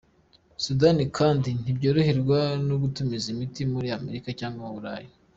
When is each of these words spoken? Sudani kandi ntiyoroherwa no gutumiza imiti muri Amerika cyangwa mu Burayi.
Sudani 0.63 1.03
kandi 1.17 1.49
ntiyoroherwa 1.61 2.39
no 2.67 2.75
gutumiza 2.83 3.27
imiti 3.33 3.61
muri 3.73 3.87
Amerika 3.97 4.29
cyangwa 4.39 4.61
mu 4.65 4.73
Burayi. 4.77 5.09